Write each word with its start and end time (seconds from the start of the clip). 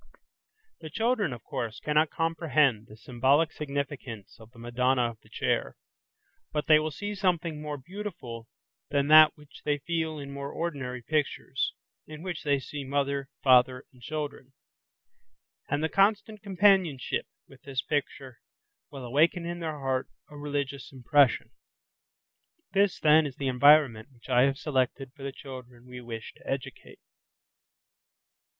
The 0.79 0.89
children, 0.89 1.31
of 1.31 1.43
course, 1.43 1.79
cannot 1.79 2.09
comprehend 2.09 2.87
the 2.87 2.97
symbolic 2.97 3.51
significance 3.51 4.35
of 4.39 4.49
the 4.49 4.57
"Madonna 4.57 5.11
of 5.11 5.19
the 5.21 5.29
Chair", 5.29 5.77
but 6.51 6.65
they 6.65 6.79
will 6.79 6.89
see 6.89 7.13
something 7.13 7.61
more 7.61 7.77
beautiful 7.77 8.47
than 8.89 9.09
that 9.09 9.37
which 9.37 9.61
they 9.63 9.77
feel 9.77 10.17
in 10.17 10.31
more 10.33 10.51
ordinary 10.51 11.03
pictures, 11.03 11.75
in 12.07 12.23
which 12.23 12.41
they 12.41 12.57
see 12.59 12.83
mother, 12.83 13.29
father, 13.43 13.85
and 13.93 14.01
children. 14.01 14.53
And 15.69 15.83
the 15.83 15.87
constant 15.87 16.41
companionship 16.41 17.27
with 17.47 17.61
this 17.61 17.83
picture 17.83 18.39
will 18.89 19.05
awaken 19.05 19.45
in 19.45 19.59
their 19.59 19.77
heart 19.77 20.09
a 20.31 20.35
religious 20.35 20.91
impression. 20.91 21.51
This, 22.73 22.99
then, 22.99 23.27
is 23.27 23.35
the 23.35 23.47
environment 23.49 24.09
which 24.11 24.29
I 24.29 24.45
have 24.47 24.57
selected 24.57 25.11
for 25.13 25.21
the 25.21 25.31
children 25.31 25.85
we 25.85 26.01
wish 26.01 26.33
to 26.37 26.47
educate. 26.49 27.01